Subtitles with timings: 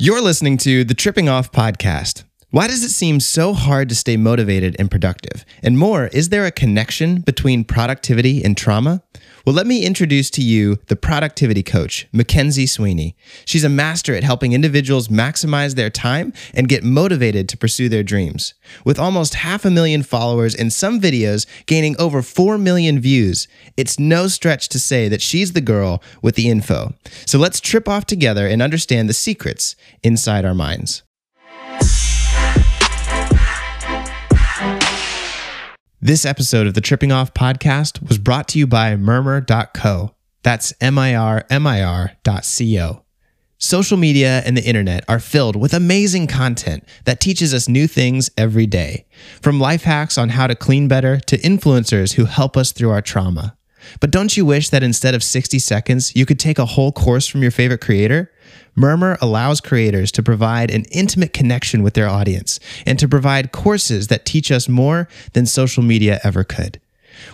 [0.00, 2.22] You're listening to the Tripping Off Podcast.
[2.50, 5.44] Why does it seem so hard to stay motivated and productive?
[5.62, 9.02] And more, is there a connection between productivity and trauma?
[9.44, 13.14] Well, let me introduce to you the productivity coach, Mackenzie Sweeney.
[13.44, 18.02] She's a master at helping individuals maximize their time and get motivated to pursue their
[18.02, 18.54] dreams.
[18.82, 23.46] With almost half a million followers and some videos gaining over 4 million views,
[23.76, 26.94] it's no stretch to say that she's the girl with the info.
[27.26, 31.02] So let's trip off together and understand the secrets inside our minds.
[36.00, 40.14] This episode of the Tripping Off podcast was brought to you by Mirmir.co.
[40.44, 43.02] That's M I R M I R.co.
[43.58, 48.30] Social media and the internet are filled with amazing content that teaches us new things
[48.38, 49.06] every day,
[49.42, 53.02] from life hacks on how to clean better to influencers who help us through our
[53.02, 53.56] trauma.
[53.98, 57.26] But don't you wish that instead of 60 seconds, you could take a whole course
[57.26, 58.30] from your favorite creator?
[58.78, 64.06] Mirmir allows creators to provide an intimate connection with their audience and to provide courses
[64.06, 66.80] that teach us more than social media ever could.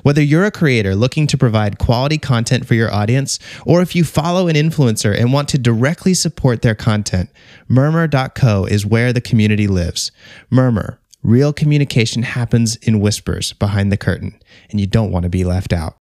[0.03, 4.03] Whether you're a creator looking to provide quality content for your audience, or if you
[4.05, 7.29] follow an influencer and want to directly support their content,
[7.69, 10.11] Mirmir.co is where the community lives.
[10.51, 15.45] Mirmir, real communication happens in whispers behind the curtain, and you don't want to be
[15.45, 15.99] left out.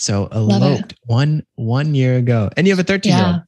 [0.00, 3.40] So eloped one one year ago, and you have a thirteen year old.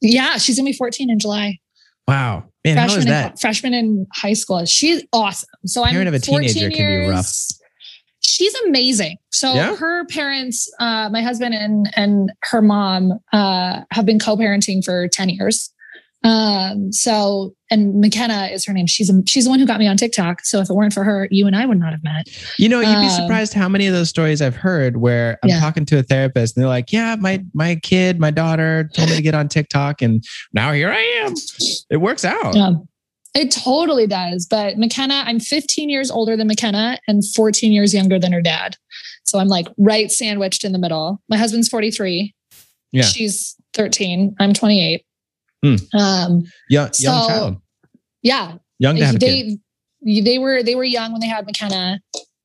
[0.00, 1.58] Yeah, she's gonna be fourteen in July.
[2.08, 3.30] Wow, man, how is freshman, that?
[3.30, 4.64] in, freshman in high school.
[4.66, 5.48] She's awesome.
[5.66, 7.32] So I'm Parent of a 14 teenager can be rough.
[8.20, 9.18] She's amazing.
[9.30, 9.76] So Yeah?
[9.76, 15.28] her parents, uh, my husband and and her mom, uh, have been co-parenting for ten
[15.28, 15.70] years.
[16.24, 18.86] Um, so and McKenna is her name.
[18.86, 20.44] She's she's the one who got me on TikTok.
[20.44, 22.28] So if it weren't for her, you and I would not have met.
[22.58, 25.50] You know, you'd be Um, surprised how many of those stories I've heard where I'm
[25.50, 25.60] Yeah.
[25.60, 29.16] talking to a therapist and they're like, "Yeah, my my kid, my daughter told me
[29.16, 31.34] to get on TikTok, and now here I am.
[31.90, 32.72] It works out." Yeah.
[33.34, 34.46] It totally does.
[34.46, 38.76] But McKenna, I'm 15 years older than McKenna and 14 years younger than her dad.
[39.24, 41.20] So I'm like right sandwiched in the middle.
[41.28, 42.32] My husband's 43.
[42.92, 43.02] Yeah.
[43.02, 44.36] She's 13.
[44.38, 45.02] I'm 28.
[45.64, 45.98] Hmm.
[45.98, 47.56] Um, Young, young So- child,
[48.22, 48.56] yeah.
[48.78, 49.18] young to have.
[49.18, 49.58] They
[50.06, 52.00] they were they were young when they had McKenna.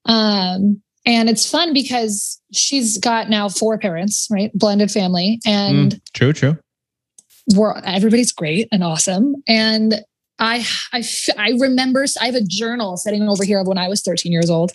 [0.05, 4.51] Um, and it's fun because she's got now four parents, right?
[4.53, 5.39] Blended family.
[5.45, 6.57] And Mm, true, true.
[7.55, 9.35] we're everybody's great and awesome.
[9.47, 10.01] And
[10.39, 11.03] I, I,
[11.37, 14.49] I remember I have a journal sitting over here of when I was 13 years
[14.49, 14.71] old,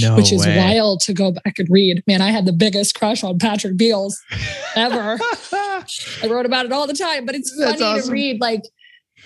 [0.00, 0.56] No which is way.
[0.56, 2.02] wild to go back and read.
[2.06, 4.20] Man, I had the biggest crush on Patrick Beals
[4.76, 5.18] ever.
[5.52, 8.62] I wrote about it all the time, but it's That's funny to read like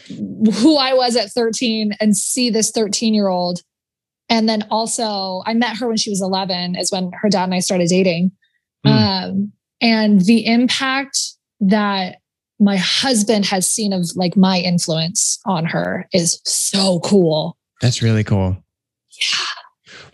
[0.09, 3.61] who I was at 13 and see this 13 year old.
[4.31, 7.55] And then also, I met her when she was 11, is when her dad and
[7.55, 8.33] I started dating.
[8.85, 8.93] Hmm.
[8.93, 11.19] Um, and the impact
[11.61, 12.17] that
[12.61, 17.57] my husband has seen of like my influence on her is so cool.
[17.81, 18.57] That's really cool.
[19.11, 19.45] Yeah.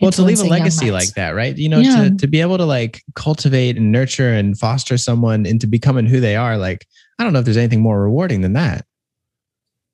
[0.01, 1.55] Well, to leave a legacy like that, right?
[1.57, 2.09] You know, Yeah.
[2.09, 6.19] to, to be able to like cultivate and nurture and foster someone into becoming who
[6.19, 6.85] they are, like,
[7.17, 8.85] I don't know if there's anything more rewarding than that.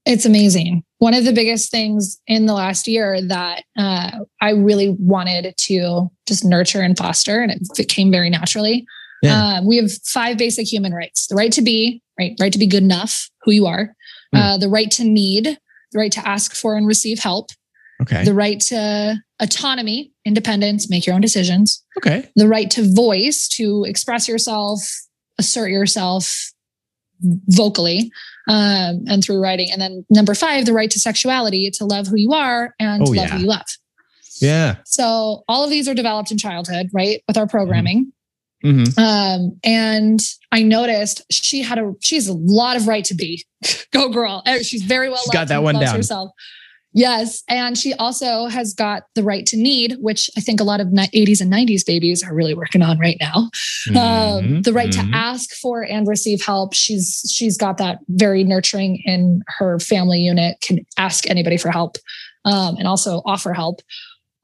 [0.06, 0.84] It's amazing.
[0.98, 6.10] One of the biggest things in the last year that uh, I really wanted to
[6.28, 8.86] just nurture and foster, and it, it came very naturally.
[9.22, 9.58] Yeah.
[9.58, 12.68] Um, we have five basic human rights: the right to be, right, right to be
[12.68, 13.96] good enough, who you are,
[14.34, 14.40] Hmm.
[14.40, 15.46] uh, the right to need,
[15.92, 17.50] the right to ask for and receive help,
[18.02, 18.24] Okay.
[18.24, 22.30] the right to autonomy, independence, make your own decisions, okay.
[22.36, 24.80] the right to voice, to express yourself,
[25.38, 26.52] assert yourself
[27.48, 28.12] vocally
[28.48, 29.70] um, and through writing.
[29.72, 33.06] And then number five, the right to sexuality, to love who you are and Oh,
[33.06, 33.36] to love yeah.
[33.36, 33.66] who you love.
[34.42, 34.76] Yeah.
[34.86, 37.22] So all of these are developed in childhood, right?
[37.28, 38.12] With our programming.
[38.62, 40.20] Hmm Um, and
[40.52, 43.46] I noticed she had a she has a lot of right to be.
[43.92, 44.44] Go girl.
[44.46, 45.96] Eh, She's very well She's got that one down.
[45.96, 46.32] herself.
[46.94, 47.42] Yes.
[47.48, 50.88] And she also has got the right to need, which I think a lot of
[50.88, 53.50] 80s and 90s babies are really working on right now.
[53.98, 55.12] Um, the right Mhm.
[55.12, 56.74] to ask for and receive help.
[56.74, 61.96] She's she's got that very nurturing in her family unit, can ask anybody for help
[62.44, 63.80] um, and also offer help.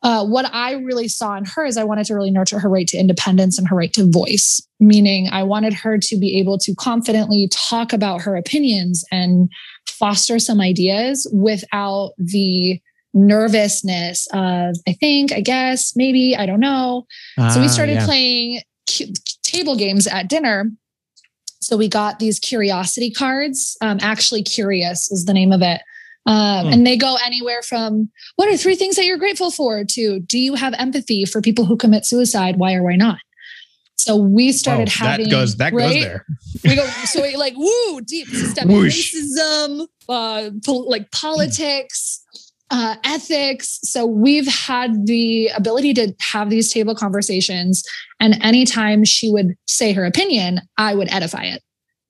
[0.03, 2.87] Uh, what I really saw in her is I wanted to really nurture her right
[2.87, 6.75] to independence and her right to voice, meaning I wanted her to be able to
[6.75, 9.49] confidently talk about her opinions and
[9.87, 12.79] foster some ideas without the
[13.13, 17.05] nervousness of, I think, I guess, maybe, I don't know.
[17.51, 18.05] So we Ah, started yeah.
[18.05, 20.71] playing cu- table games at dinner.
[21.59, 23.75] So we got these curiosity cards.
[23.81, 25.81] Um, actually, curious is the name of it.
[26.27, 26.73] Um, Hmm.
[26.73, 30.37] And they go anywhere from what are three things that you're grateful for to do
[30.37, 32.57] you have empathy for people who commit suicide?
[32.57, 33.17] Why or why not?
[33.95, 36.25] So we started Oh, having that goes that goes there.
[36.63, 39.15] we go so we like woo deep systemic Whoosh.
[39.15, 42.21] racism uh pol- like politics
[42.69, 47.83] uh ethics so we've had the ability to have these table conversations
[48.19, 51.61] and anytime she would say her opinion i would edify it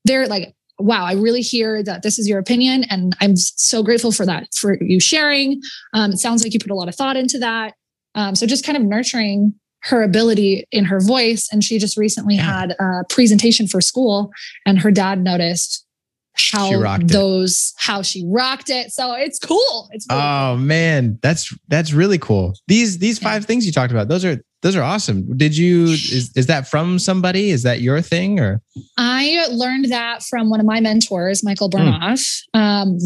[0.05, 4.11] they're like wow i really hear that this is your opinion and i'm so grateful
[4.11, 5.59] for that for you sharing
[5.93, 7.73] um, it sounds like you put a lot of thought into that
[8.15, 9.53] um, so just kind of nurturing
[9.83, 11.47] her ability in her voice.
[11.51, 12.41] And she just recently Yeah.
[12.61, 14.31] had a presentation for school,
[14.65, 15.85] and her dad noticed
[16.33, 17.09] how rocked it.
[17.09, 18.91] those how she rocked it.
[18.91, 19.87] So it's cool.
[19.91, 22.53] It's really Oh man, that's that's really cool.
[22.67, 23.29] These these Yeah.
[23.29, 25.37] five things you talked about, those are those are awesome.
[25.37, 27.51] Did you is is that from somebody?
[27.51, 28.61] Is that your thing or
[28.97, 31.77] I learned that from one of my mentors, Michael Hmm.
[31.77, 32.97] Bernoff, um,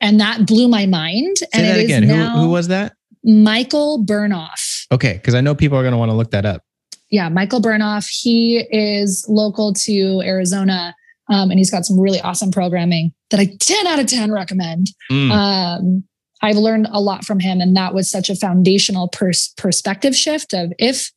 [0.00, 1.38] and that blew my mind.
[1.38, 2.02] say and that it is again?
[2.04, 2.92] Who who was that?
[3.24, 4.86] Michael Bernoff.
[4.92, 6.62] Okay, because I know people are gonna want to look that up.
[7.10, 8.06] Yeah, Michael Bernoff.
[8.10, 10.94] He is local to Arizona,
[11.30, 14.88] um, and he's got some really awesome programming that I 10 out of 10 recommend.
[15.10, 16.04] Mm, um,
[16.42, 20.52] I've learned a lot from him, and that was such a foundational pers- perspective shift
[20.52, 21.10] of if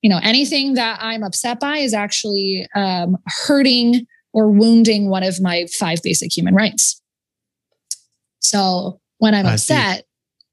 [0.00, 5.40] you know anything that I'm upset by is actually um, hurting or wounding one of
[5.40, 7.00] my five basic human rights.
[8.40, 9.74] So when I'm I see.
[9.74, 10.04] upset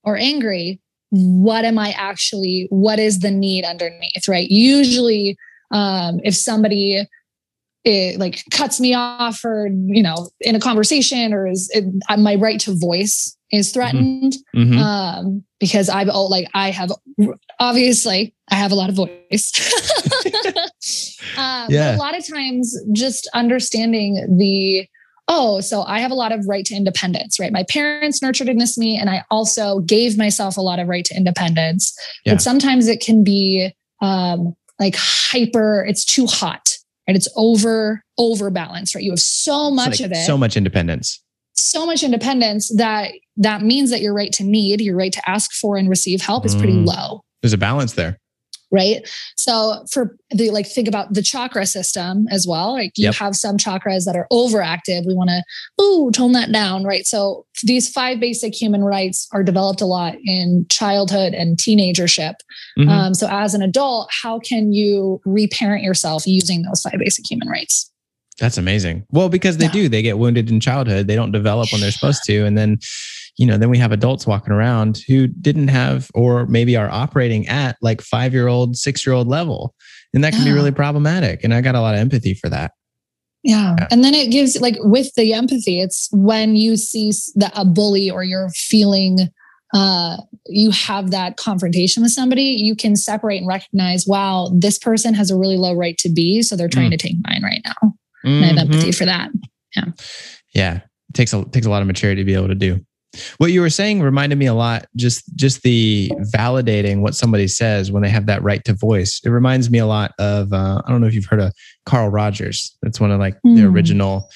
[0.04, 0.82] or angry,
[1.12, 2.68] what am I actually?
[2.70, 4.28] What is the need underneath?
[4.28, 4.50] Right?
[4.50, 5.38] Usually,
[5.72, 7.08] um, if somebody
[7.84, 11.86] it like cuts me off or you know in a conversation or is it,
[12.20, 14.78] my right to voice is threatened mhm.
[14.78, 16.92] um because i've oh like i have
[17.60, 19.52] obviously i have a lot of voice
[21.38, 21.96] um, Yeah.
[21.96, 24.86] a lot of times just understanding the
[25.28, 28.58] oh so i have a lot of right to independence right my parents nurtured in
[28.58, 32.34] this me and i also gave myself a lot of right to independence Yeah.
[32.34, 36.78] but sometimes it can be um like hyper it's too hot
[37.10, 40.56] and it's over over balanced right you have so much like of it So much
[40.56, 41.22] independence.
[41.54, 45.52] so much independence that that means that your right to need your right to ask
[45.52, 46.86] for and receive help is pretty Mm.
[46.86, 48.18] low There's a balance there.
[48.72, 53.16] Right so for the like think about the chakra system as well like you Yep.
[53.16, 57.46] have some chakras that are overactive we want to ooh tone that down right so
[57.64, 62.36] these five basic human rights are developed a lot in childhood and teenagership
[62.78, 62.90] Mhm.
[62.90, 67.48] um, so as an adult how can you reparent yourself using those five basic human
[67.48, 67.92] rights
[68.40, 69.04] That's amazing.
[69.12, 69.72] Well, because they Yeah.
[69.74, 71.08] do, they get wounded in childhood.
[71.08, 72.46] They don't develop when they're supposed to.
[72.46, 72.80] And then,
[73.40, 77.48] you know, then we have adults walking around who didn't have, or maybe are operating
[77.48, 79.74] at like five year old, six year old level.
[80.14, 81.46] And that can be really problematic.
[81.46, 82.74] And I got a lot of empathy for that.
[83.42, 83.76] Yeah.
[83.80, 83.88] Yeah.
[83.92, 88.10] And then it gives like with the empathy, it's when you see that a bully
[88.10, 89.30] or you're feeling
[89.74, 95.14] uh you have that confrontation with somebody, you can separate and recognize, wow, this person
[95.14, 96.42] has a really low right to be.
[96.42, 97.94] So they're trying to take mine right now.
[98.26, 99.32] And I have empathy for that.
[99.78, 99.86] Yeah.
[100.54, 100.76] Yeah.
[101.08, 102.84] It takes a takes a lot of maturity to be able to do.
[103.38, 107.92] What you were saying reminded me a lot, just just the validating what somebody says
[107.92, 109.20] when they have that right to voice.
[109.26, 111.54] It reminds me a lot of uh, I don't know if you've heard of
[111.86, 112.78] Carl Rogers.
[112.84, 113.74] That's one of like the Hmm.
[113.76, 114.30] original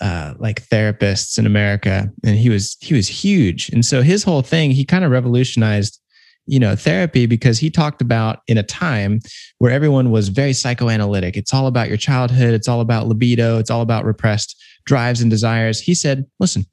[0.00, 3.68] uh, like therapists in America, and he was he was huge.
[3.70, 6.00] And so his whole thing, he kind of revolutionized,
[6.46, 9.20] you know, therapy because he talked about in a time
[9.58, 11.36] where everyone was very psychoanalytic.
[11.36, 12.54] It's all about your childhood.
[12.54, 13.58] It's all about libido.
[13.58, 15.80] It's all about repressed drives and desires.
[15.80, 16.66] He said, listen,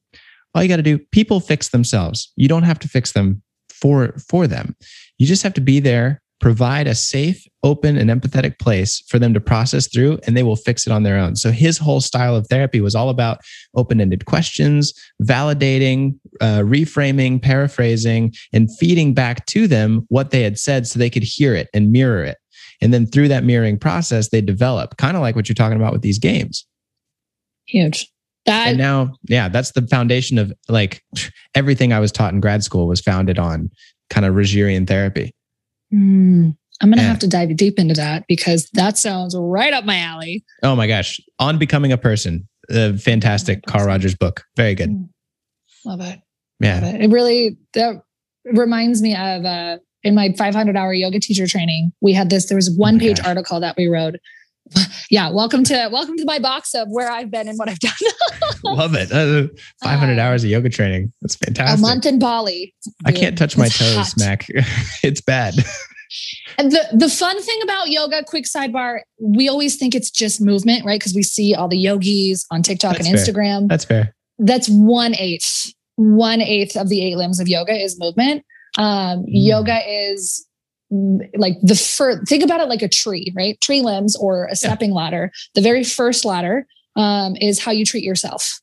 [0.53, 2.31] all you got to do, people fix themselves.
[2.35, 4.75] You don't have to fix them for for them.
[5.17, 9.33] You just have to be there, provide a safe, open, and empathetic place for them
[9.33, 11.35] to process through, and they will fix it on their own.
[11.35, 13.39] So his whole style of therapy was all about
[13.75, 14.93] open-ended questions,
[15.23, 21.09] validating, uh, reframing, paraphrasing, and feeding back to them what they had said so they
[21.09, 22.37] could hear it and mirror it.
[22.81, 25.93] And then through that mirroring process, they develop, kind of like what you're talking about
[25.93, 26.65] with these games.
[27.67, 28.11] Huge.
[28.51, 31.01] That and now, yeah, that's the foundation of like
[31.55, 33.69] everything I was taught in grad school was founded on
[34.09, 35.33] kind of Rogerian therapy.
[35.93, 37.07] Mm, I'm gonna Yeah.
[37.07, 40.43] have to dive deep into that because that sounds right up my alley.
[40.63, 41.19] Oh my gosh.
[41.39, 44.43] On Becoming a Person, the fantastic Carl Rogers book.
[44.57, 45.07] Very good.
[45.85, 46.19] Love it.
[46.59, 46.79] Yeah.
[46.81, 47.01] Love it.
[47.01, 48.01] It really that
[48.45, 52.47] reminds me of uh in my 500 hour yoga teacher training, we had this.
[52.47, 53.27] There was one page gosh.
[53.27, 54.15] article that we wrote.
[55.09, 57.91] Yeah, welcome to welcome to my box of where I've been and what I've done.
[58.63, 59.11] Love it.
[59.11, 59.47] Uh,
[59.83, 61.11] 500 Uh, hours of yoga training.
[61.21, 62.73] That's fantastic a month in Bali.
[63.05, 64.13] I can't touch my toes, hot.
[64.17, 64.45] Mac.
[65.03, 65.55] it's bad.
[66.57, 70.83] And the the fun thing about yoga, quick sidebar, we always think it's just movement,
[70.83, 70.99] right?
[70.99, 73.25] Because we see all the yogis on TikTok That's and fair.
[73.33, 73.67] Instagram.
[73.69, 74.13] That's fair.
[74.37, 75.71] That's one eighth.
[75.95, 78.43] One eighth of the eight limbs of yoga is movement.
[78.77, 79.23] Um, Mm.
[79.27, 80.45] Yoga is
[81.35, 83.59] like the first think about it like a tree right?
[83.61, 84.97] Tree limbs or a stepping yeah.
[84.97, 85.31] ladder.
[85.55, 88.59] The very first ladder um, is how you treat yourself.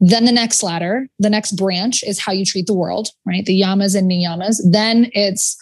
[0.00, 3.46] Then the next ladder the next branch is how you treat the world right?
[3.46, 4.56] The yamas and niyamas.
[4.68, 5.56] Then it's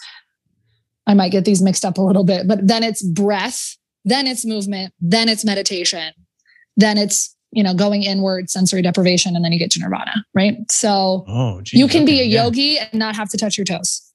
[1.07, 3.75] i might get these mixed up a little bit but then it's breath
[4.05, 6.13] then it's movement then it's meditation
[6.77, 10.57] then it's you know going inward sensory deprivation and then you get to nirvana right?
[10.71, 12.43] So oh, geez, you can okay, be a yeah.
[12.43, 14.11] yogi and not have to touch your toes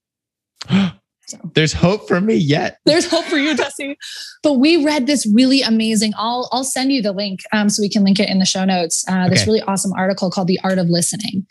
[1.26, 2.78] So there's hope for me yet.
[2.86, 3.98] There's hope for you, Dusty.
[4.44, 6.12] but we read this really amazing.
[6.16, 8.64] I'll I'll send you the link um, so we can link it in the show
[8.64, 9.04] notes.
[9.08, 9.50] Uh, this okay.
[9.50, 11.44] really awesome article called "The Art of Listening,"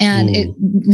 [0.00, 0.32] and Ooh.
[0.32, 0.48] it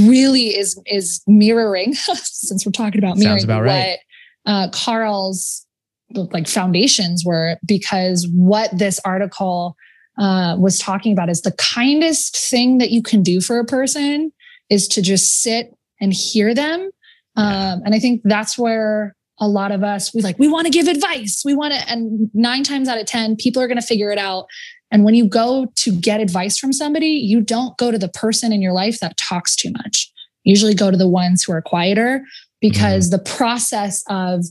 [0.05, 1.95] really is is mirroring.
[1.95, 3.99] since we're talking about mirroring, about right.
[4.43, 5.65] what uh, Carl's
[6.11, 9.77] like foundations were, because what this article
[10.19, 14.33] uh, was talking about is the kindest thing that you can do for a person
[14.71, 16.91] is to just sit and hear them
[17.37, 20.73] um, and I think that's where a lot of us, we like, we want to
[20.73, 21.43] give advice.
[21.45, 24.19] We want to, and nine times out of 10, people are going to figure it
[24.19, 24.47] out.
[24.91, 28.53] And when you go to get advice from somebody, you don't go to the person
[28.53, 30.11] in your life that talks too much.
[30.45, 32.23] usually go to the ones who are quieter
[32.61, 33.17] because mm-hmm.
[33.17, 34.45] the process of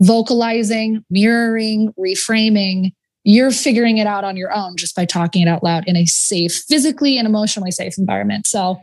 [0.00, 5.62] vocalizing, mirroring, reframing, you're figuring it out on your own just by talking it out
[5.62, 8.46] loud in a safe, physically and emotionally safe environment.
[8.46, 8.80] So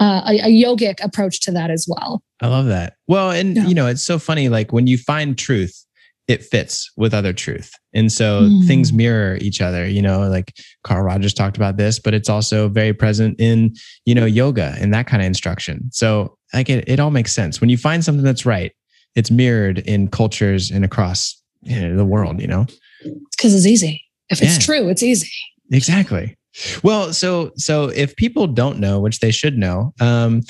[0.00, 2.22] uh, a, a, yogic approach to that as well.
[2.40, 2.94] I love that.
[3.06, 3.66] Well, and yeah.
[3.66, 4.48] you know, it's so funny.
[4.48, 5.84] Like when you find truth,
[6.26, 7.72] it fits with other truth.
[7.92, 8.66] And so mm.
[8.66, 12.68] things mirror each other, you know, like Carl Rogers talked about this, but it's also
[12.68, 13.74] very present in,
[14.06, 15.90] you know, yoga and that kind of instruction.
[15.92, 17.60] So like it, it all makes sense.
[17.60, 18.72] When you find something that's right,
[19.16, 22.66] it's mirrored in cultures and across you know, the world, you know?
[23.02, 24.04] Because it's easy.
[24.28, 24.64] If it's yeah.
[24.64, 25.32] true, it's easy.
[25.72, 26.36] Exactly.
[26.82, 30.42] Well, so so if people don't know, which they should know, um,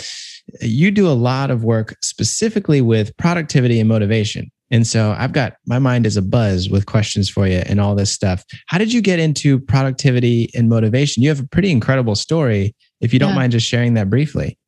[0.61, 4.51] you do a lot of work specifically with productivity and motivation.
[4.71, 7.95] And so I've got my mind is a buzz with questions for you and all
[7.95, 8.45] this stuff.
[8.69, 11.23] How did you get into productivity and motivation?
[11.23, 12.75] You have a pretty incredible story.
[13.01, 13.37] If you don't yeah.
[13.37, 14.59] mind just sharing that briefly.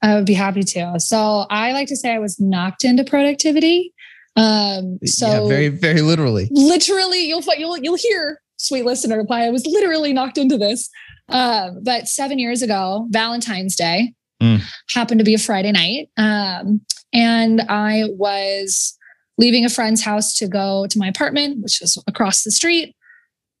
[0.00, 1.00] I would be happy to.
[1.00, 3.92] So I like to say I was knocked into productivity.
[4.36, 6.48] Um, so yeah, very, very literally.
[6.52, 9.44] Literally, you'll you'll you'll hear sweet listener reply.
[9.44, 10.90] I was literally knocked into this.
[11.28, 14.62] Uh, but seven years ago, Valentine's Day mm.
[14.90, 16.08] happened to be a Friday night.
[16.16, 16.80] Um,
[17.12, 18.96] and I was
[19.36, 22.94] leaving a friend's house to go to my apartment, which was across the street.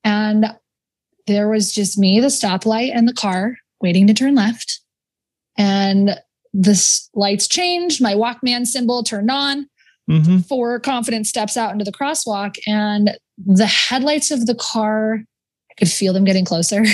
[0.04, 0.46] And
[1.26, 4.80] there was just me, the stoplight, and the car waiting to turn left.
[5.56, 6.18] And
[6.54, 8.02] the lights changed.
[8.02, 9.68] My Walkman symbol turned on.
[10.10, 10.38] Mm-hmm.
[10.38, 15.22] Four confident steps out into the crosswalk, and the headlights of the car,
[15.70, 16.84] I could feel them getting closer.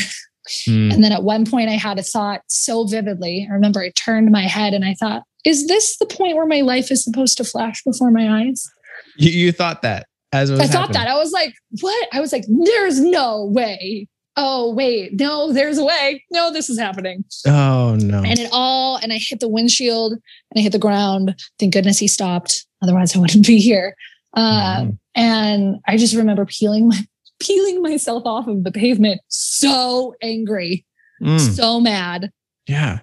[0.68, 0.92] Mm.
[0.92, 3.48] And then at one point, I had a thought so vividly.
[3.50, 6.60] I remember I turned my head and I thought, is this the point where my
[6.60, 8.70] life is supposed to flash before my eyes?
[9.16, 11.08] You, you thought that as I thought that.
[11.08, 12.08] I was like, what?
[12.12, 14.08] I was like, there's no way.
[14.36, 16.24] Oh, wait, no, there's a way.
[16.32, 17.24] No, this is happening.
[17.46, 18.18] Oh, no.
[18.18, 20.20] And it all, and I hit the windshield and
[20.56, 21.36] I hit the ground.
[21.60, 22.66] Thank goodness he stopped.
[22.82, 23.94] Otherwise, I wouldn't be here.
[24.34, 24.98] Uh, mm.
[25.14, 26.98] And I just remember peeling my
[27.40, 30.84] peeling myself off of the pavement, so angry,
[31.22, 31.40] mm.
[31.54, 32.30] so mad.
[32.66, 33.00] Yeah.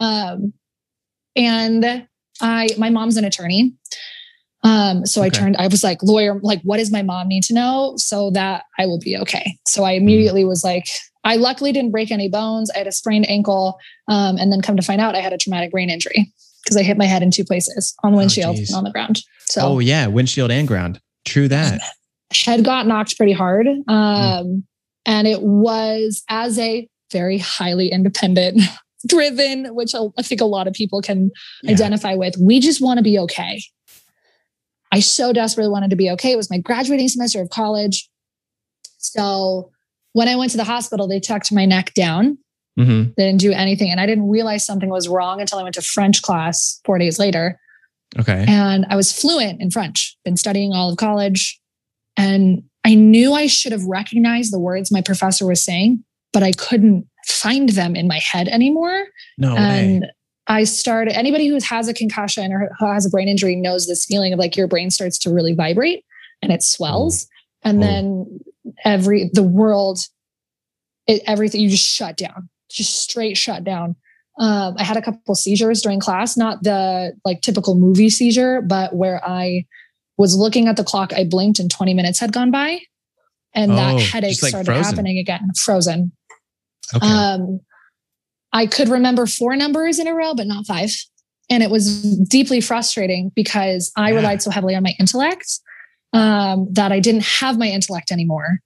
[0.00, 0.52] Um,
[1.34, 2.06] and
[2.40, 3.74] I, my mom's an attorney.
[4.64, 5.26] Um, so okay.
[5.26, 8.30] I turned, I was like, lawyer, like, what does my mom need to know so
[8.32, 9.56] that I will be okay?
[9.66, 10.48] So I immediately mm.
[10.48, 10.88] was like,
[11.24, 12.70] I luckily didn't break any bones.
[12.74, 13.78] I had a sprained ankle.
[14.08, 16.32] Um, and then come to find out I had a traumatic brain injury
[16.62, 18.84] because I hit my head in two places on the oh, windshield oh, and on
[18.84, 19.22] the ground.
[19.46, 21.00] So, oh yeah, windshield and ground.
[21.24, 21.80] True that.
[22.32, 23.66] Head got knocked pretty hard.
[23.66, 24.62] Um, mm.
[25.06, 28.60] And it was as a very highly independent,
[29.06, 31.30] driven, which I think a lot of people can
[31.62, 31.72] yeah.
[31.72, 32.36] identify with.
[32.38, 33.62] We just want to be okay.
[34.92, 36.32] I so desperately wanted to be okay.
[36.32, 38.08] It was my graduating semester of college.
[38.98, 39.70] So
[40.12, 42.38] when I went to the hospital, they tucked my neck down.
[42.78, 43.10] Mm-hmm.
[43.16, 43.90] They didn't do anything.
[43.90, 47.18] And I didn't realize something was wrong until I went to French class four days
[47.18, 47.58] later.
[48.18, 48.44] Okay.
[48.48, 51.60] And I was fluent in French, been studying all of college.
[52.16, 56.52] And I knew I should have recognized the words my professor was saying, but I
[56.52, 59.06] couldn't find them in my head anymore.
[59.36, 60.10] No and way.
[60.46, 64.06] I started, anybody who has a concussion or who has a brain injury knows this
[64.06, 66.04] feeling of like your brain starts to really vibrate
[66.40, 67.26] and it swells.
[67.64, 67.68] Oh.
[67.68, 67.80] And oh.
[67.86, 68.40] then
[68.84, 69.98] every, the world,
[71.06, 73.96] it, everything, you just shut down, just straight shut down.
[74.38, 78.94] Um, I had a couple seizures during class, not the like typical movie seizure, but
[78.94, 79.64] where I
[80.16, 82.80] was looking at the clock, I blinked and 20 minutes had gone by.
[83.54, 84.84] And oh, that headache like started frozen.
[84.84, 86.12] happening again, frozen.
[86.94, 87.06] Okay.
[87.06, 87.60] Um,
[88.52, 90.90] I could remember four numbers in a row, but not five.
[91.50, 94.16] and it was deeply frustrating because I Yeah.
[94.16, 95.46] relied so heavily on my intellect
[96.12, 98.60] um, that I didn't have my intellect anymore.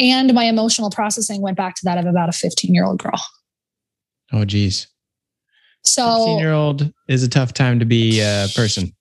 [0.00, 3.20] And my emotional processing went back to that of about a 15 year old girl.
[4.32, 4.88] Oh, geez.
[5.84, 8.92] So, 15 year old is a tough time to be a person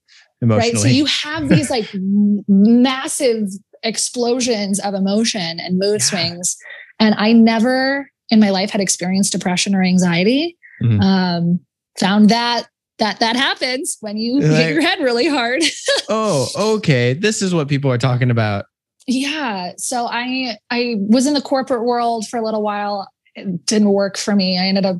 [0.41, 0.73] emotionally.
[0.73, 0.81] right.
[0.81, 1.89] So you have these like
[2.47, 3.47] massive
[3.83, 6.05] explosions of emotion and mood Yeah.
[6.05, 6.57] swings.
[6.99, 10.57] And I never in my life had experienced depression or anxiety.
[10.83, 11.01] Mhm.
[11.01, 11.59] Um,
[11.99, 12.67] found that
[12.99, 15.63] that that happens when you Like- hit your head really hard.
[16.09, 17.13] oh, okay.
[17.13, 18.65] This is what people are talking about.
[19.09, 19.73] Yeah.
[19.77, 23.09] So I I was in the corporate world for a little while.
[23.35, 24.57] It didn't work for me.
[24.57, 24.97] I ended up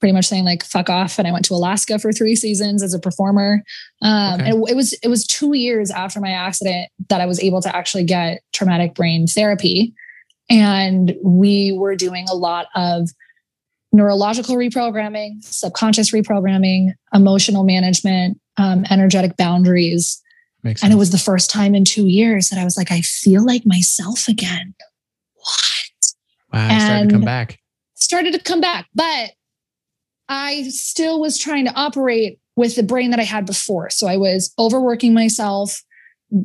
[0.00, 2.92] pretty much saying like fuck off and I went to Alaska for 3 seasons as
[2.92, 3.62] a performer.
[4.02, 4.50] Um Okay.
[4.50, 7.74] and it was it was 2 years after my accident that I was able to
[7.74, 9.94] actually get traumatic brain therapy
[10.50, 13.10] and we were doing a lot of
[13.92, 20.21] neurological reprogramming, subconscious reprogramming, emotional management, um, energetic boundaries.
[20.62, 20.88] Makes sense.
[20.88, 23.44] And it was the first time in two years that I was like, I feel
[23.44, 24.74] like myself again.
[25.34, 26.12] What?
[26.52, 27.58] wow, I started to come back.
[27.94, 29.30] Started to come back, but
[30.28, 33.90] I still was trying to operate with the brain that I had before.
[33.90, 35.82] So I was overworking myself,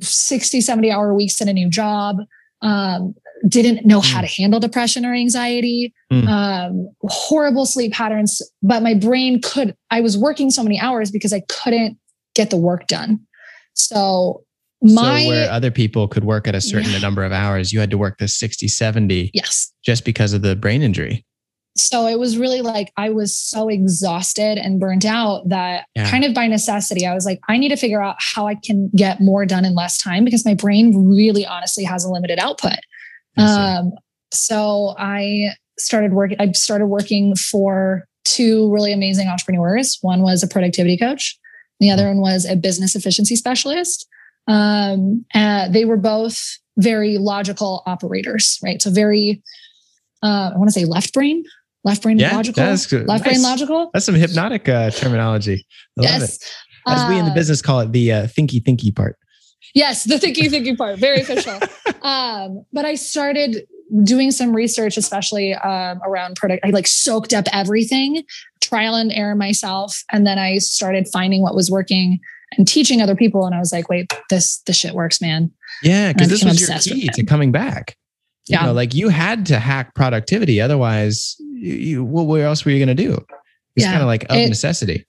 [0.01, 2.17] 60, 70 hour weeks at a new job.
[2.61, 3.13] Um,
[3.47, 6.27] didn't know how to handle depression or anxiety, Mm.
[6.27, 8.41] um, horrible sleep patterns.
[8.63, 11.99] But my brain could, I was working so many hours because I couldn't
[12.33, 13.19] get the work done.
[13.77, 14.43] So
[14.81, 16.99] my, so where other people could work at a certain Yeah.
[16.99, 19.71] number of hours, you had to work the 60, 70 yes.
[19.83, 21.23] just because of the brain injury.
[21.79, 26.09] so it was really like I was so exhausted and burnt out that Yeah.
[26.09, 28.89] kind of by necessity, I was like, I need to figure out how I can
[28.95, 32.79] get more done in less time because my brain really honestly has a limited output.
[33.37, 33.75] I.
[33.77, 33.91] Um,
[34.33, 39.99] so I started working, I started working for two really amazing entrepreneurs.
[40.01, 41.37] One was a productivity coach,
[41.79, 44.07] the other one was a business efficiency specialist.
[44.47, 46.37] Um, uh, they were both
[46.77, 48.81] very logical operators, right?
[48.81, 49.41] So very,
[50.23, 51.43] uh, I want to say left brain,
[51.83, 53.07] left brain Yeah, logical, that's good.
[53.07, 53.89] left brain logical.
[53.93, 55.65] That's some hypnotic uh, terminology.
[55.97, 56.35] I love Yes.
[56.35, 56.53] it.
[56.87, 59.17] As we in the Uh, business call it, the uh, thinky thinky part.
[59.75, 61.59] Yes, the thinky thinky part, very official.
[62.01, 63.67] um, but I started
[64.03, 66.65] doing some research, especially um, around product.
[66.65, 68.23] I like soaked up everything,
[68.61, 72.19] trial and error myself, and then I started finding what was working
[72.57, 73.45] and teaching other people.
[73.45, 75.51] And I was like, wait, this this shit works, man.
[75.83, 77.95] Yeah, because this was your key to coming back.
[78.47, 78.67] You Yeah.
[78.67, 80.61] know, like you had to hack productivity.
[80.61, 83.13] Otherwise, you, you, what, what else were you going to do?
[83.75, 83.91] It's Yeah.
[83.91, 85.05] kind of like of It- necessity.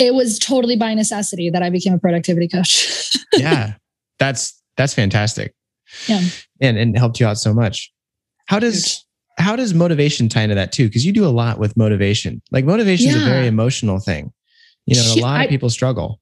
[0.00, 3.14] It was totally by necessity that I became a productivity coach.
[3.34, 3.74] yeah,
[4.18, 5.54] that's that's fantastic.
[6.06, 6.20] Yeah.
[6.60, 7.92] and and helped you out so much.
[8.48, 9.04] How does
[9.38, 10.88] how does motivation tie into that too?
[10.88, 12.42] Because you do a lot with motivation.
[12.50, 14.32] Like motivation is a very emotional thing.
[14.86, 16.20] You know, a lot of I- people struggle.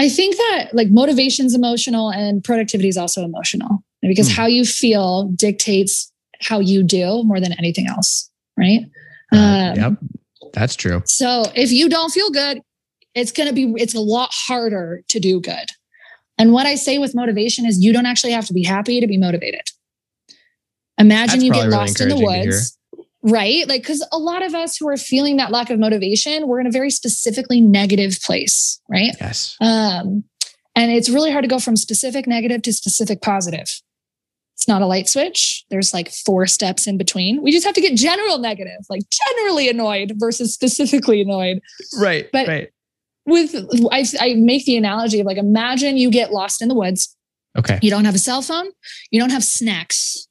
[0.00, 4.34] I think that like motivation's emotional and productivity is also emotional because Hmm.
[4.34, 8.82] how you feel dictates how you do more than anything else, right?
[9.32, 9.92] Uh, Um, yep,
[10.52, 11.02] that's true.
[11.04, 12.60] So if you don't feel good,
[13.16, 15.66] it's going to be, it's a lot harder to do good.
[16.38, 19.08] And what I say with motivation is you don't actually have to be happy to
[19.08, 19.62] be motivated.
[20.98, 22.76] Imagine That's you get really lost in the woods,
[23.22, 23.68] right?
[23.68, 26.66] Like, because a lot of us who are feeling that lack of motivation, we're in
[26.66, 29.14] a very specifically negative place, right?
[29.20, 29.56] Yes.
[29.60, 30.24] Um,
[30.74, 33.68] and it's really hard to go from specific negative to specific positive.
[34.54, 35.64] It's not a light switch.
[35.70, 37.42] There's like four steps in between.
[37.42, 41.60] We just have to get general negative, like generally annoyed versus specifically annoyed.
[41.98, 42.28] Right.
[42.32, 42.68] But- right.
[43.24, 43.54] With
[43.92, 47.14] I, I make the analogy of like imagine you get lost in the woods.
[47.58, 47.78] Okay.
[47.82, 48.70] You don't have a cell phone.
[49.10, 50.27] You don't have snacks.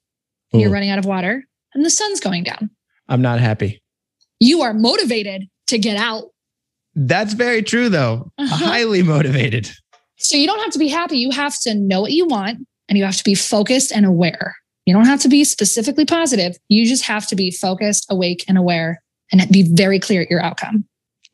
[0.54, 2.70] You're running out of water, and the sun's going down.
[3.10, 3.82] I'm not happy.
[4.40, 6.26] You are motivated to get out.
[6.96, 8.32] That's very true, though.
[8.38, 8.66] Uh-huh.
[8.66, 9.70] Highly motivated.
[10.18, 11.18] So you don't have to be happy.
[11.18, 14.56] You have to know what you want and you have to be focused and aware.
[14.86, 16.56] You don't have to be specifically positive.
[16.70, 20.42] You just have to be focused, awake, and aware and be very clear at your
[20.42, 20.86] outcome.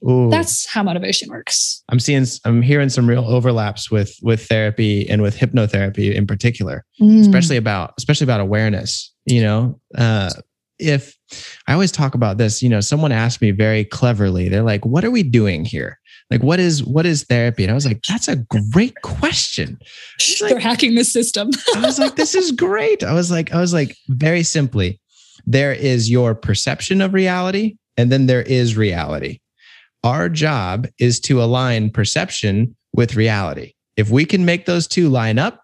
[0.10, 0.30] Ooh.
[0.30, 1.82] That's how motivation works.
[1.89, 2.26] I'm seeing.
[2.46, 6.84] I'm hearing some real overlaps with with therapy and with hypnotherapy in particular.
[7.02, 7.22] Mm.
[7.22, 10.30] especially about especially about awareness you know uh
[10.80, 11.16] if
[11.68, 15.04] i always talk about this you know someone asked me very cleverly they're like what
[15.04, 15.98] are we doing here
[16.30, 18.36] like what is what is therapy and i was like that's a
[18.72, 19.80] great question
[20.39, 21.50] They're hacking the system.
[21.76, 25.00] i was like this is great i was like i was like very simply
[25.46, 29.39] there is your perception of reality and then there is reality
[30.04, 35.39] our job is to align perception with reality if we can make those two line
[35.39, 35.63] up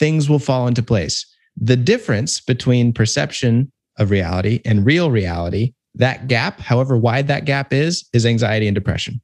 [0.00, 1.26] things will fall into place.
[1.56, 7.72] The difference between perception of reality and real reality, that gap, however wide that gap
[7.72, 9.20] is, is anxiety and depression.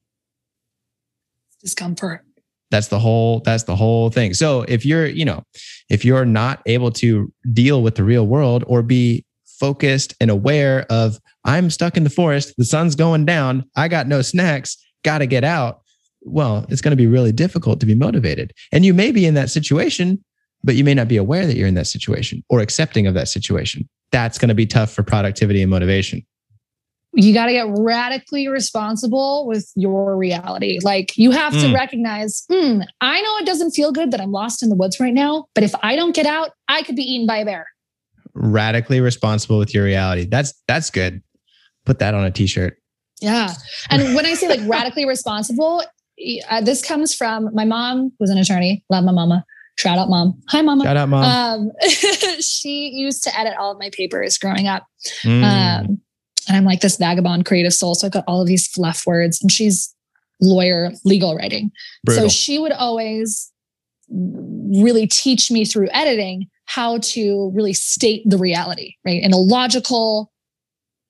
[1.60, 2.22] discomfort.
[2.70, 4.34] That's the whole that's the whole thing.
[4.34, 5.44] So if you're, you know,
[5.88, 9.24] if you're not able to deal with the real world or be
[9.58, 14.06] focused and aware of I'm stuck in the forest, the sun's going down, I got
[14.06, 15.80] no snacks, got to get out.
[16.22, 18.52] Well, it's going to be really difficult to be motivated.
[18.72, 20.24] And you may be in that situation,
[20.64, 23.28] but you may not be aware that you're in that situation or accepting of that
[23.28, 23.88] situation.
[24.10, 26.26] That's going to be tough for productivity and motivation
[27.16, 30.78] you got to get radically responsible with your reality.
[30.82, 31.74] Like you have to mm.
[31.74, 35.14] recognize, hmm, I know it doesn't feel good that I'm lost in the woods right
[35.14, 37.66] now, but if I don't get out, I could be eaten by a bear.
[38.36, 40.26] Radically responsible with your reality.
[40.26, 41.22] That's that's good.
[41.84, 42.78] Put that on a t-shirt.
[43.20, 43.52] Yeah.
[43.90, 45.82] And when I say like radically responsible,
[46.50, 48.84] uh, this comes from my mom was an attorney.
[48.90, 49.44] Love my mama.
[49.78, 50.40] Shout out mom.
[50.48, 50.84] Hi mama.
[50.84, 51.24] Shout out mom.
[51.24, 51.70] Um,
[52.40, 54.84] she used to edit all of my papers growing up.
[55.22, 55.42] Mm.
[55.42, 56.00] Um,
[56.48, 57.94] and I'm like this vagabond creative soul.
[57.94, 59.94] So I've got all of these fluff words and she's
[60.40, 61.70] lawyer, legal writing.
[62.04, 62.24] Brutal.
[62.24, 63.52] So she would always
[64.08, 69.22] really teach me through editing how to really state the reality, right?
[69.22, 70.30] In a logical,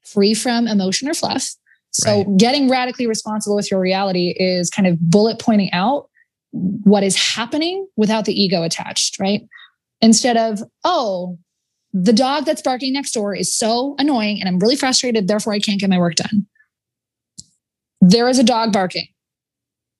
[0.04, 1.50] free from emotion or fluff.
[1.90, 2.36] So right.
[2.36, 6.08] getting radically responsible with your reality is kind of bullet pointing out
[6.52, 9.42] what is happening without the ego attached, right?
[10.00, 11.38] Instead of, oh,
[11.92, 15.26] the dog that's barking next door is so annoying and I'm really frustrated.
[15.26, 16.46] Therefore, I can't get my work done.
[18.00, 19.08] There is a dog barking.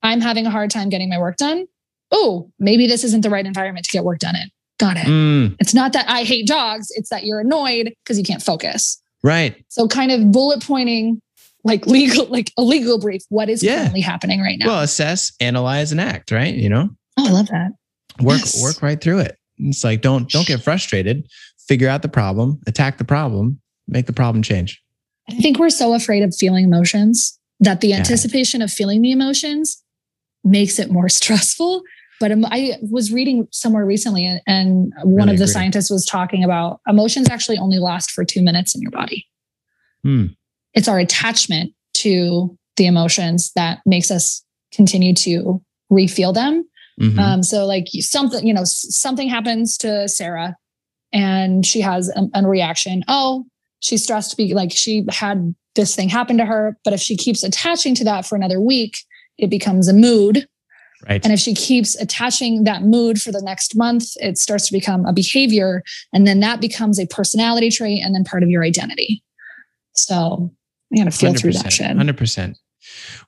[0.03, 1.67] I'm having a hard time getting my work done.
[2.11, 4.51] Oh, maybe this isn't the right environment to get work done in.
[4.79, 5.07] Got it.
[5.07, 5.57] Mm.
[5.59, 9.01] It's not that I hate dogs, it's that you're annoyed because you can't focus.
[9.23, 9.65] Right.
[9.69, 11.21] So, kind of bullet pointing
[11.65, 13.23] like legal, like a legal brief.
[13.29, 13.79] What is yeah.
[13.79, 14.67] currently happening right now?
[14.67, 16.55] Well, assess, analyze, and act, right?
[16.55, 16.91] You know?
[17.17, 17.73] Oh, I love that.
[18.21, 18.63] Work, yes.
[18.63, 19.39] work right through it.
[19.59, 21.27] It's like don't don't get frustrated
[21.67, 24.83] figure out the problem, attack the problem, make the problem change.
[25.29, 28.65] I think we're so afraid of feeling emotions that the anticipation yeah.
[28.65, 29.83] of feeling the emotions
[30.45, 31.83] makes it more stressful.
[32.19, 35.53] But I was reading somewhere recently, and one really of the agree.
[35.53, 39.27] scientists was talking about emotions actually only last for two minutes in your body.
[40.03, 40.27] Hmm.
[40.73, 46.65] It's our attachment to the emotions that makes us continue to refeel them.
[47.01, 47.19] Mm-hmm.
[47.19, 50.57] Um, so, like something, you know, something happens to Sarah
[51.13, 53.05] and she has a, a reaction.
[53.09, 53.45] Oh,
[53.81, 56.77] she's stressed to be like she had this thing happen to her.
[56.85, 58.97] But if she keeps attaching to that for another week,
[59.39, 60.49] it becomes a mood.
[61.09, 61.23] Right.
[61.25, 65.05] And if she keeps attaching that mood for the next month, it starts to become
[65.05, 65.83] a behavior.
[66.13, 69.23] And then that becomes a personality trait and then part of your identity.
[69.95, 70.53] So
[70.91, 71.87] you gotta feel through that shit.
[71.87, 72.57] 100%.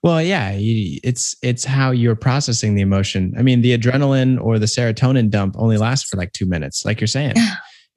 [0.03, 3.35] Well, yeah, it's it's how you're processing the emotion.
[3.37, 7.01] I mean, the adrenaline or the serotonin dump only lasts for like two minutes, like
[7.01, 7.35] you're saying.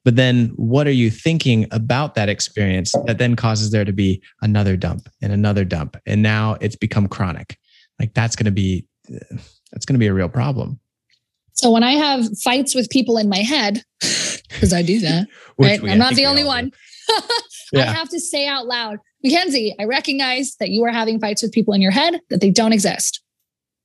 [0.04, 4.22] But then what are you thinking about that experience that then causes there to be
[4.42, 5.96] another dump and another dump?
[6.06, 7.56] And now it's become chronic.
[8.00, 9.36] Like that's going to be, uh,
[9.72, 10.78] that's going to be a real problem.
[11.54, 15.82] So when I have fights with people in my head, because I do that, right?
[15.82, 16.72] I'm not the only one.
[17.72, 17.90] yeah.
[17.90, 21.52] I have to say out loud, Mackenzie, I recognize that you are having fights with
[21.52, 23.22] people in your head that they don't exist.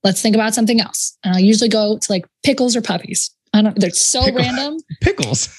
[0.04, 1.17] Let's think about something else.
[1.23, 3.32] And I usually go to like pickles or puppies.
[3.54, 4.39] I don't, they're so Pickle.
[4.39, 4.78] random.
[5.02, 5.50] Pickles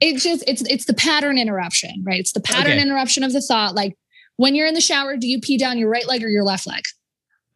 [0.00, 2.18] It just it's it's the pattern interruption, right?
[2.18, 2.82] It's the pattern okay.
[2.82, 3.74] interruption of the thought.
[3.74, 3.96] Like
[4.36, 6.66] when you're in the shower, do you pee down your right leg or your left
[6.66, 6.82] leg?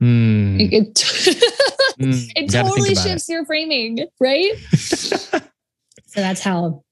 [0.01, 0.46] Hmm.
[0.59, 0.73] Mm.
[0.73, 0.95] It, it,
[2.01, 3.33] mm, it totally shifts it.
[3.33, 4.57] your framing, right?
[4.77, 5.41] so
[6.15, 6.85] that's how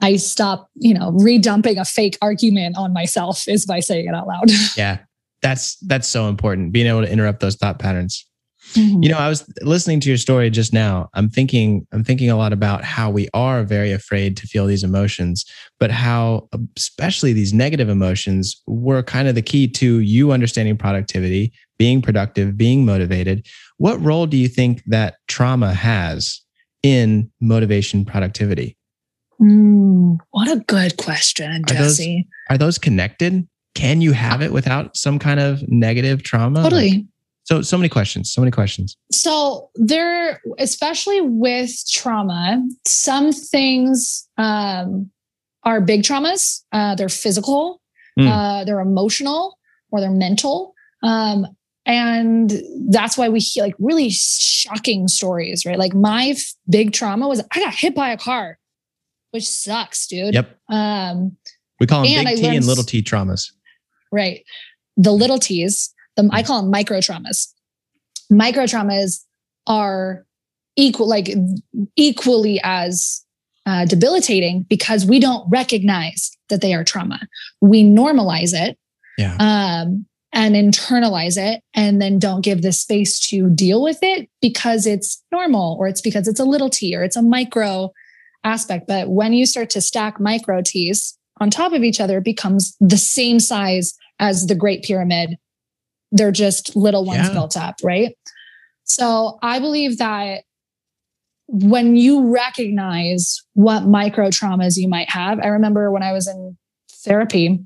[0.00, 4.26] I stop, you know, redumping a fake argument on myself is by saying it out
[4.26, 4.50] loud.
[4.76, 4.98] yeah.
[5.42, 6.72] That's that's so important.
[6.72, 8.26] Being able to interrupt those thought patterns.
[8.74, 9.02] Mm-hmm.
[9.02, 11.08] You know, I was listening to your story just now.
[11.14, 14.84] I'm thinking, I'm thinking a lot about how we are very afraid to feel these
[14.84, 15.44] emotions,
[15.80, 21.52] but how, especially these negative emotions, were kind of the key to you understanding productivity,
[21.80, 23.46] being productive, being motivated.
[23.78, 26.42] What role do you think that trauma has
[26.82, 28.76] in motivation productivity?
[29.40, 32.28] Mm, what a good question, Jesse.
[32.50, 33.48] Are those, are those connected?
[33.74, 36.62] Can you have it without some kind of negative trauma?
[36.62, 36.90] Totally.
[36.90, 37.04] Like,
[37.44, 38.98] so, so many questions, so many questions.
[39.10, 45.10] So, there, especially with trauma, some things um,
[45.64, 46.60] are big traumas.
[46.72, 47.80] Uh, they're physical,
[48.18, 48.28] mm.
[48.28, 49.56] uh, they're emotional,
[49.90, 50.74] or they're mental.
[51.02, 51.46] Um,
[51.90, 52.52] and
[52.88, 55.76] that's why we hear like really shocking stories, right?
[55.76, 58.60] Like my f- big trauma was I got hit by a car,
[59.32, 60.34] which sucks, dude.
[60.34, 60.56] Yep.
[60.68, 61.36] Um,
[61.80, 63.50] we call them big T and little T traumas.
[64.12, 64.44] Right.
[64.96, 67.48] The little T's the, I call them micro traumas.
[68.30, 69.24] Micro traumas
[69.66, 70.24] are
[70.76, 71.28] equal, like
[71.96, 73.24] equally as
[73.66, 77.18] uh, debilitating because we don't recognize that they are trauma.
[77.60, 78.78] We normalize it.
[79.18, 79.36] Yeah.
[79.40, 84.86] Um, and internalize it and then don't give the space to deal with it because
[84.86, 87.90] it's normal or it's because it's a little t or it's a micro
[88.44, 88.86] aspect.
[88.86, 92.76] But when you start to stack micro t's on top of each other, it becomes
[92.80, 95.36] the same size as the Great Pyramid.
[96.12, 97.32] They're just little ones Yeah.
[97.32, 98.14] built up, right?
[98.84, 100.42] So I believe that
[101.48, 106.56] when you recognize what micro traumas you might have, I remember when I was in
[107.04, 107.60] therapy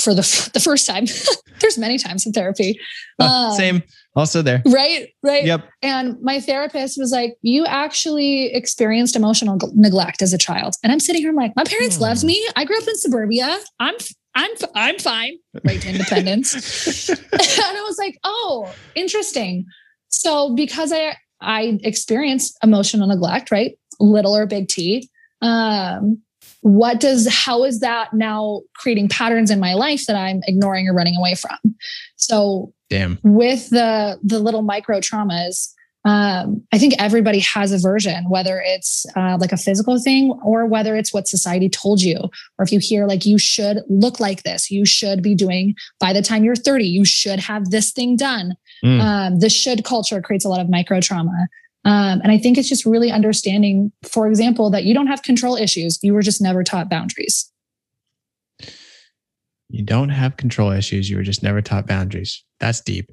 [0.00, 1.04] for the the first time.
[1.60, 2.78] There's many times in therapy.
[3.20, 3.82] Oh, Um, same.
[4.16, 4.62] Also there.
[4.66, 5.44] Right, right.
[5.44, 5.64] Yep.
[5.80, 11.00] And my therapist was like, "You actually experienced emotional neglect as a child." And I'm
[11.00, 12.02] sitting here, I'm like, "My parents Hmm.
[12.02, 12.44] loved me.
[12.56, 13.58] I grew up in suburbia.
[13.80, 13.94] I'm,
[14.34, 15.34] I'm, I'm fine.
[15.64, 19.64] Right to independence." and I was like, "Oh, interesting."
[20.08, 25.08] So because I I experienced emotional neglect, right, little or big T,
[25.40, 26.20] um,
[26.62, 30.94] what does how is that now creating patterns in my life that I'm ignoring or
[30.94, 31.58] running away from?
[32.16, 33.18] So Damn.
[33.22, 35.72] with the the little micro traumas
[36.04, 40.66] um, i think everybody has a version whether it's uh, like a physical thing or
[40.66, 42.16] whether it's what society told you
[42.58, 46.12] or if you hear like you should look like this you should be doing by
[46.12, 49.00] the time you're 30 you should have this thing done Mm.
[49.00, 51.46] um, the should culture creates a lot of micro trauma
[51.84, 55.56] um, and i think it's just really understanding for example that you don't have control
[55.56, 57.52] issues you were just never taught boundaries
[59.72, 61.08] You don't have control issues.
[61.08, 62.44] You were just never taught boundaries.
[62.60, 63.10] That's deep.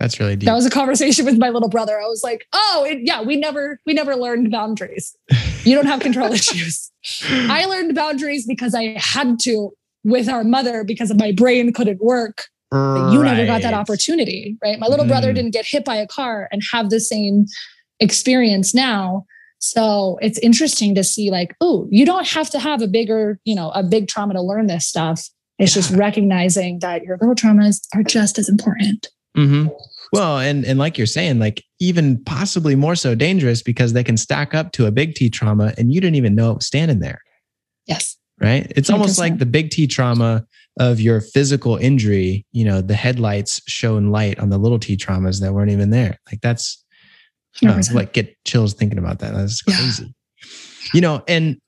[0.00, 0.46] That's really deep.
[0.46, 3.36] that was a conversation with my little brother i was like oh it, yeah we
[3.36, 5.14] never we never learned boundaries
[5.62, 6.90] you don't have control issues
[7.30, 9.70] I learned boundaries because I had to
[10.04, 12.44] with our mother because of my brain couldn't work.
[12.70, 14.78] But you never got that opportunity, right?
[14.78, 15.34] My little brother Mm.
[15.34, 17.46] didn't get hit by a car and have the same
[17.98, 19.24] experience now.
[19.58, 23.54] So it's interesting to see, like, oh, you don't have to have a bigger, you
[23.54, 25.28] know, a big trauma to learn this stuff.
[25.58, 29.08] It's just recognizing that your little traumas are just as important.
[29.36, 29.66] hmm
[30.12, 34.16] Well, and and like you're saying, like even possibly more so dangerous because they can
[34.16, 37.00] stack up to a big T trauma, and you didn't even know it was standing
[37.00, 37.20] there.
[37.86, 38.16] Yes.
[38.40, 38.72] Right?
[38.74, 39.20] It's almost 100%.
[39.20, 40.46] like the big T trauma
[40.78, 42.46] of your physical injury.
[42.52, 46.18] You know, the headlights shone light on the little T traumas that weren't even there.
[46.30, 46.84] Like that's
[47.62, 47.94] uh, 100%.
[47.94, 49.34] like get chills thinking about that.
[49.34, 49.76] That's Yeah.
[49.76, 50.14] crazy.
[50.94, 51.58] You know, and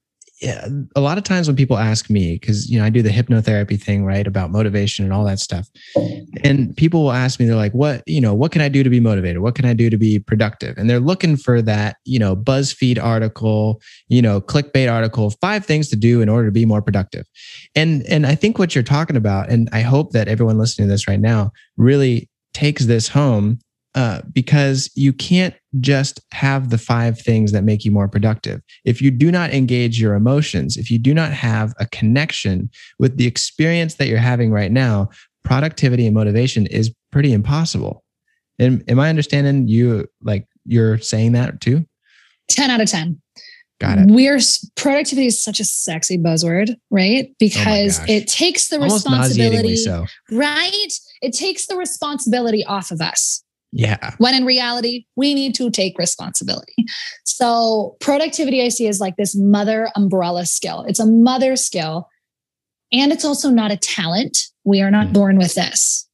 [0.43, 3.11] yeah, a lot of times when people ask me, because you know, I do the
[3.11, 5.69] hypnotherapy thing, right, about motivation and all that stuff.
[6.43, 8.91] And people will ask me, they're like, what, you know, what can I do to
[8.91, 9.41] be motivated?
[9.41, 10.77] What can I do to be productive?
[10.77, 15.89] And they're looking for that, you know, BuzzFeed article, you know, clickbait article, five things
[15.91, 17.25] to do in order to be more productive.
[17.77, 20.93] And and I think what you're talking about, and I hope that everyone listening to
[20.93, 23.61] this right now really takes this home
[23.95, 28.61] uh, because you can't just have the five things that make you more productive.
[28.85, 33.17] If you do not engage your emotions, if you do not have a connection with
[33.19, 35.11] the experience that you're having right now,
[35.45, 38.05] productivity and motivation is pretty impossible.
[38.59, 41.85] And am I understanding you like you're saying that too?
[42.49, 43.21] 10 out of 10.
[43.81, 44.11] Got it.
[44.11, 44.39] We're
[44.77, 47.35] productivity is such a sexy buzzword, right?
[47.41, 48.09] Because gosh.
[48.09, 50.07] it takes the Almost responsibility, so.
[50.31, 50.93] right?
[51.21, 53.43] It takes the responsibility off of us.
[53.73, 54.15] Yeah.
[54.19, 56.75] When in reality, we need to take responsibility.
[57.25, 60.85] So, productivity I see is like this mother umbrella skill.
[60.87, 62.09] It's a mother skill,
[62.93, 64.37] and it's also not a talent.
[64.65, 65.13] We are not Mm.
[65.15, 66.07] born with this.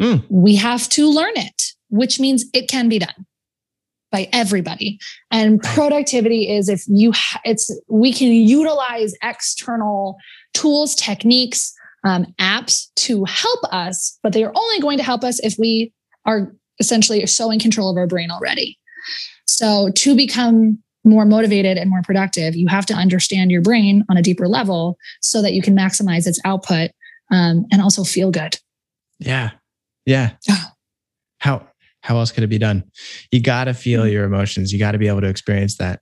[0.00, 0.24] Mm.
[0.28, 3.26] We have to learn it, which means it can be done
[4.12, 4.98] by everybody.
[5.30, 10.16] And productivity is if you, ha- it's, we can utilize external
[10.54, 11.72] tools, techniques,
[12.04, 15.92] um, apps to help us, but they are only going to help us if we
[16.24, 18.78] are essentially so in control of our brain already.
[19.46, 24.16] So to become more motivated and more productive, you have to understand your brain on
[24.16, 26.90] a deeper level so that you can maximize its output
[27.30, 28.58] um, and also feel good.
[29.18, 29.50] Yeah.
[30.06, 30.32] Yeah.
[30.46, 30.56] Yeah.
[31.40, 31.66] How
[32.00, 32.84] how else could it be done?
[33.30, 34.12] You got to feel Mm-hmm.
[34.12, 34.72] your emotions.
[34.72, 36.00] You got to be able to experience that.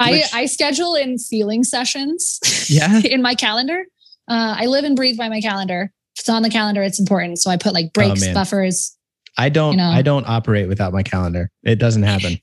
[0.00, 2.38] I, Which- I schedule in feeling sessions
[2.68, 3.00] Yeah.
[3.04, 3.84] in my calendar.
[4.28, 5.90] Uh, I live and breathe by my calendar.
[6.16, 7.38] If it's on the calendar, it's important.
[7.38, 8.34] So I put like breaks, man.
[8.34, 8.93] buffers.
[9.38, 9.90] I don't You know.
[9.90, 11.50] I don't operate without my calendar.
[11.64, 12.38] It doesn't happen.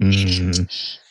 [0.00, 0.68] Mhm.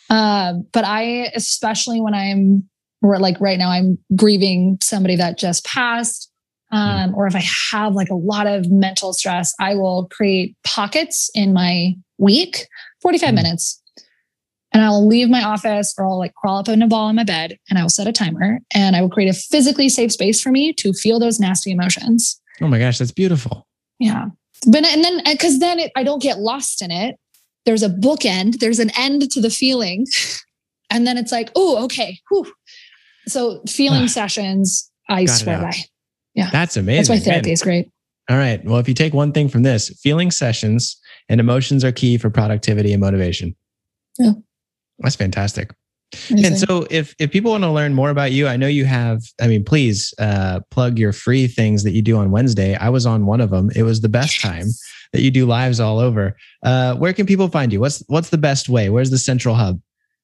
[0.10, 2.68] Uh, but I, especially when I'm
[3.02, 6.32] like right now, I'm grieving somebody that just passed.
[6.72, 11.30] Um, or if I have like a lot of mental stress, I will create pockets
[11.34, 12.68] in my week,
[13.02, 13.36] 45 Mm.
[13.36, 13.84] minutes, minutes.
[14.74, 17.24] And I'll leave my office or I'll like crawl up in a ball in my
[17.24, 20.42] bed and I will set a timer and I will create a physically safe space
[20.42, 22.40] for me to feel those nasty emotions.
[22.62, 23.66] Oh my gosh, that's beautiful.
[24.00, 24.26] Yeah.
[24.66, 27.16] But and then because then it, I don't get lost in it.
[27.66, 30.06] There's a bookend, there's an end to the feeling.
[30.90, 32.18] And then it's like, oh, okay.
[32.30, 32.50] Whew.
[33.28, 34.08] So feeling Ah.
[34.08, 35.74] sessions, I swear by.
[36.34, 36.50] Yeah.
[36.50, 36.98] That's amazing.
[36.98, 37.54] That's why therapy man.
[37.54, 37.90] is great.
[38.30, 38.64] All right.
[38.64, 40.96] Well, if you take one thing from this, feeling sessions
[41.28, 43.54] and emotions are key for productivity and motivation.
[44.18, 44.32] Yeah.
[45.00, 45.74] That's fantastic.
[46.30, 46.46] Amazing.
[46.46, 49.22] And so if if people want to learn more about you, I know you have,
[49.42, 52.76] I mean, please uh plug your free things that you do on Wednesday.
[52.76, 53.70] I was on one of them.
[53.76, 54.68] It was the best time
[55.14, 56.36] that you do lives all over.
[56.64, 57.80] Uh where can people find you?
[57.80, 58.90] What's what's the best way?
[58.90, 59.82] Where's the central hub?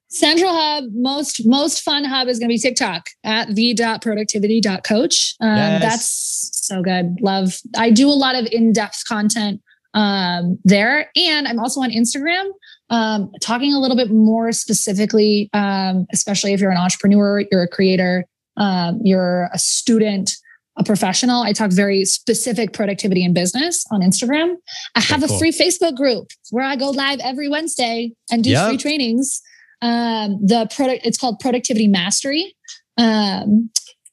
[0.09, 5.35] Central Hub, most most fun hub is going to be TikTok at the.productivity.coach.
[5.41, 5.81] Um, Yes.
[5.81, 7.17] That's so good.
[7.19, 7.57] Love.
[7.75, 9.61] I do a lot of in-depth content
[9.95, 12.47] um, there, and I'm also on Instagram,
[12.93, 17.67] um, talking a little bit more specifically, um, especially if you're an entrepreneur, you're a
[17.67, 18.25] creator,
[18.57, 20.35] um, you're a student,
[20.77, 21.41] a professional.
[21.41, 24.55] I talk very specific productivity in business on Instagram.
[24.95, 25.35] I have cool.
[25.35, 28.67] a free Facebook group where I go live every Wednesday and do Yep.
[28.69, 29.41] free trainings
[29.83, 32.55] um the product it's called productivity mastery
[32.97, 33.69] um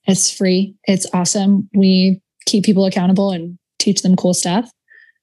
[0.07, 4.71] it's free it's awesome we keep people accountable and teach them cool stuff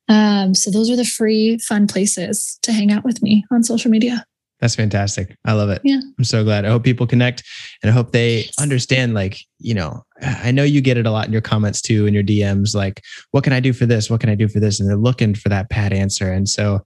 [0.09, 3.91] um so those are the free fun places to hang out with me on social
[3.91, 4.25] media
[4.59, 5.35] That's fantastic.
[5.45, 5.81] I love it.
[5.83, 5.99] Yeah.
[6.17, 6.65] I'm so glad.
[6.65, 7.43] I hope people connect
[7.83, 11.27] and I hope they understand, like, you know, I know you get it a lot
[11.27, 14.09] in your comments too, in your DMs, like, what can I do for this?
[14.09, 14.79] What can I do for this?
[14.79, 16.31] And they're looking for that pat answer.
[16.31, 16.81] And so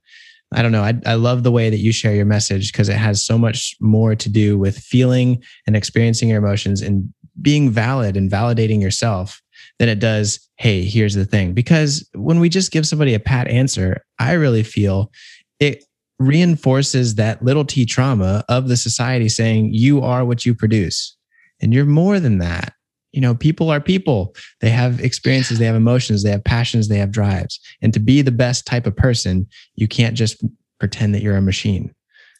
[0.54, 0.82] I don't know.
[0.82, 3.74] I, I love the way that you share your message because it has so much
[3.80, 9.41] more to do with feeling and experiencing your emotions and being valid and validating yourself
[9.78, 11.54] than it does, hey, here's the thing.
[11.54, 15.10] Because when we just give somebody a pat answer, I really feel
[15.58, 15.84] it
[16.18, 21.16] reinforces that little t trauma of the society saying you are what you produce.
[21.60, 22.74] And you're more than that.
[23.12, 24.34] You know people are people.
[24.60, 27.60] They have experiences they have emotions they have passions they have drives.
[27.82, 30.42] And to be the best type of person you can't just
[30.78, 31.94] pretend that you're a machine.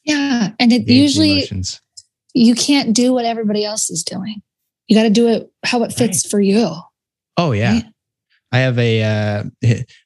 [0.04, 1.80] Yeah and it Engage usually emotions.
[2.34, 4.42] you can't do what everybody else is doing.
[4.86, 6.74] You got to do it how it fits for you
[7.36, 7.84] oh yeah Right.
[8.52, 9.44] i have a uh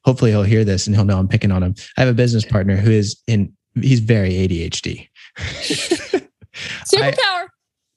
[0.04, 2.44] hopefully he'll hear this and he'll know i'm picking on him i have a business
[2.44, 5.08] partner who is in he's very adhd
[6.84, 7.48] superpower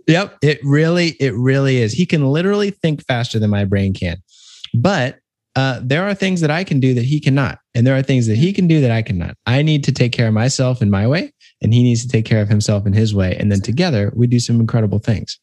[0.08, 1.94] Yep, it really, it really is.
[1.94, 4.18] He can literally think faster than my brain can.
[4.74, 5.20] But
[5.56, 8.26] uh, there are things that I can do that he cannot, and there are things
[8.26, 9.36] that he can do that I cannot.
[9.46, 12.26] I need to take care of myself in my way, and he needs to take
[12.26, 15.40] care of himself in his way, and then together we do some incredible things.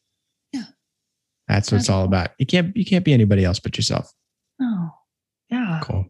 [1.49, 2.31] That's what it's all about.
[2.39, 4.13] You can't, you can't be anybody else but yourself.
[4.61, 4.91] oh
[5.51, 6.07] yeah Cool.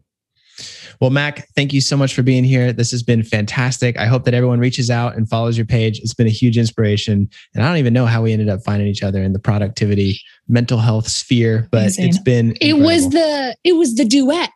[0.99, 2.73] Well, Mac, thank you so much for being here.
[2.73, 3.97] This has been fantastic.
[3.99, 5.99] I hope that everyone reaches out and follows your page.
[5.99, 7.29] It's been a huge inspiration.
[7.53, 10.19] And I don't even know how we ended up finding each other in the productivity,
[10.47, 12.07] mental health sphere, but Amazing.
[12.07, 12.57] it's been.
[12.59, 14.49] it was the it was the duet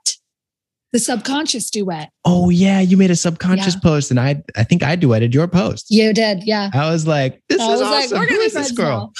[0.93, 3.80] the subconscious duet Oh yeah, you made a subconscious Yeah.
[3.82, 5.88] post, and I I think I duetted your post.
[5.89, 8.19] you did yeah I was like, this I is was like, awesome.
[8.19, 9.13] we're gonna be this girl?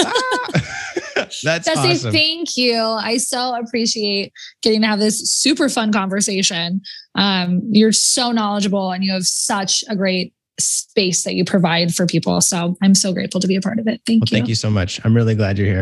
[0.00, 0.48] Ah!
[1.44, 2.12] That's Jesse, awesome.
[2.12, 2.76] thank you.
[2.80, 4.32] I so appreciate
[4.62, 6.80] getting to have this super fun conversation.
[7.14, 12.06] Um, you're so knowledgeable and you have such a great space that you provide for
[12.06, 12.40] people.
[12.40, 14.00] So I'm so grateful to be a part of it.
[14.06, 14.36] Thank Well, you.
[14.36, 15.00] thank you so much.
[15.04, 15.80] I'm really glad you're here.